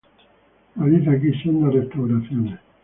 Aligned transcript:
Realiza 0.75 1.11
aquí 1.11 1.31
sendas 1.43 1.73
restauraciones. 1.75 2.59